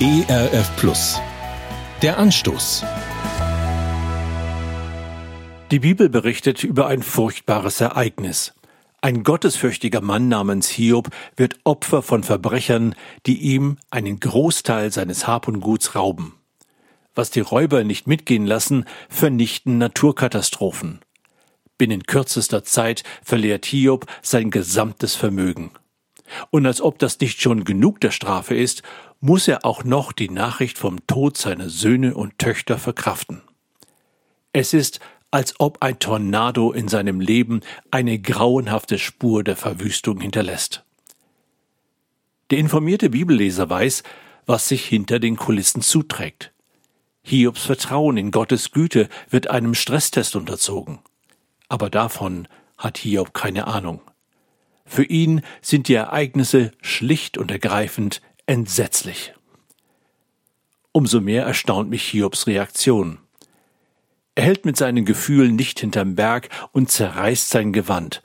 [0.00, 1.20] ERF Plus.
[2.02, 2.84] Der Anstoß.
[5.72, 8.54] Die Bibel berichtet über ein furchtbares Ereignis.
[9.00, 12.94] Ein gottesfürchtiger Mann namens Hiob wird Opfer von Verbrechern,
[13.26, 16.34] die ihm einen Großteil seines Hab und Guts rauben.
[17.16, 21.00] Was die Räuber nicht mitgehen lassen, vernichten Naturkatastrophen.
[21.76, 25.72] Binnen kürzester Zeit verliert Hiob sein gesamtes Vermögen.
[26.50, 28.82] Und als ob das nicht schon genug der Strafe ist,
[29.20, 33.42] muss er auch noch die Nachricht vom Tod seiner Söhne und Töchter verkraften.
[34.52, 40.84] Es ist, als ob ein Tornado in seinem Leben eine grauenhafte Spur der Verwüstung hinterlässt.
[42.50, 44.02] Der informierte Bibelleser weiß,
[44.46, 46.52] was sich hinter den Kulissen zuträgt.
[47.22, 51.00] Hiobs Vertrauen in Gottes Güte wird einem Stresstest unterzogen.
[51.68, 54.00] Aber davon hat Hiob keine Ahnung.
[54.86, 59.34] Für ihn sind die Ereignisse schlicht und ergreifend entsetzlich.
[60.92, 63.18] Umso mehr erstaunt mich Hiobs Reaktion.
[64.34, 68.22] Er hält mit seinen Gefühlen nicht hinterm Berg und zerreißt sein Gewand.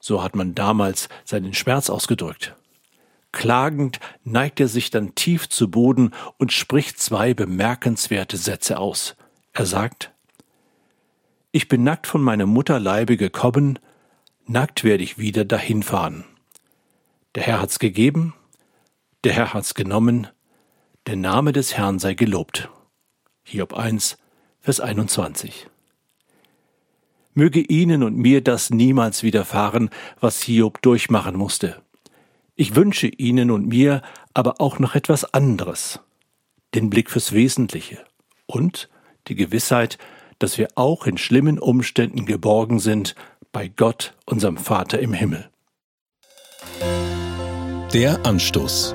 [0.00, 2.56] So hat man damals seinen Schmerz ausgedrückt.
[3.30, 9.14] Klagend neigt er sich dann tief zu Boden und spricht zwei bemerkenswerte Sätze aus.
[9.52, 10.10] Er sagt,
[11.52, 13.78] Ich bin nackt von meiner Mutterleibe gekommen,
[14.46, 16.24] nackt werde ich wieder dahinfahren.
[17.36, 18.34] Der Herr hat's gegeben,
[19.24, 20.28] der Herr hat's genommen,
[21.06, 22.70] der Name des Herrn sei gelobt.
[23.42, 24.16] Hiob 1,
[24.60, 25.68] Vers 21.
[27.34, 31.80] Möge Ihnen und mir das niemals widerfahren, was Hiob durchmachen musste.
[32.56, 34.02] Ich wünsche Ihnen und mir
[34.34, 36.00] aber auch noch etwas anderes.
[36.74, 38.04] Den Blick fürs Wesentliche
[38.46, 38.88] und
[39.28, 39.98] die Gewissheit,
[40.38, 43.14] dass wir auch in schlimmen Umständen geborgen sind
[43.52, 45.50] bei Gott, unserem Vater im Himmel.
[47.92, 48.94] Der Anstoß.